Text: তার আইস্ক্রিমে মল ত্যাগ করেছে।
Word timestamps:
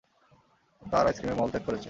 তার 0.81 1.05
আইস্ক্রিমে 1.07 1.35
মল 1.35 1.49
ত্যাগ 1.49 1.63
করেছে। 1.65 1.79